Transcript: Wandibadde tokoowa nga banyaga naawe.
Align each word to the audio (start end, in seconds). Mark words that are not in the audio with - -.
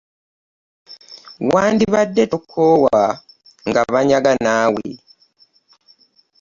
Wandibadde 1.51 2.23
tokoowa 2.31 3.03
nga 3.67 3.81
banyaga 3.93 4.31
naawe. 4.43 4.85